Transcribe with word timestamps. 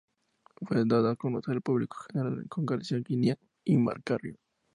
Fue 0.63 0.83
dada 0.83 1.11
a 1.11 1.15
conocer 1.15 1.53
al 1.53 1.61
público 1.61 1.95
general 2.11 2.43
por 2.49 2.65
García 2.65 2.97
Guinea 3.07 3.37
y 3.63 3.75
M. 3.75 3.87
Carrión. 4.03 4.35